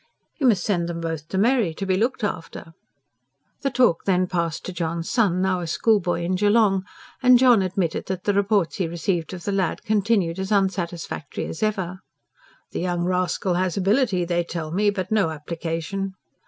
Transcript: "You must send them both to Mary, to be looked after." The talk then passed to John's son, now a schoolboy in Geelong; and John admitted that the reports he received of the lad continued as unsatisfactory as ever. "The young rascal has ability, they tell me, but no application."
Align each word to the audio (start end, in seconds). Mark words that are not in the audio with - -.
"You 0.39 0.47
must 0.47 0.63
send 0.63 0.89
them 0.89 0.99
both 0.99 1.27
to 1.27 1.37
Mary, 1.37 1.75
to 1.75 1.85
be 1.85 1.95
looked 1.95 2.23
after." 2.23 2.73
The 3.61 3.69
talk 3.69 4.05
then 4.05 4.25
passed 4.25 4.65
to 4.65 4.73
John's 4.73 5.11
son, 5.11 5.43
now 5.43 5.59
a 5.59 5.67
schoolboy 5.67 6.23
in 6.23 6.33
Geelong; 6.33 6.85
and 7.21 7.37
John 7.37 7.61
admitted 7.61 8.07
that 8.07 8.23
the 8.23 8.33
reports 8.33 8.77
he 8.77 8.87
received 8.87 9.31
of 9.31 9.43
the 9.43 9.51
lad 9.51 9.83
continued 9.83 10.39
as 10.39 10.51
unsatisfactory 10.51 11.45
as 11.45 11.61
ever. 11.61 11.99
"The 12.71 12.79
young 12.81 13.03
rascal 13.03 13.53
has 13.53 13.77
ability, 13.77 14.25
they 14.25 14.43
tell 14.43 14.71
me, 14.71 14.89
but 14.89 15.11
no 15.11 15.29
application." 15.29 16.15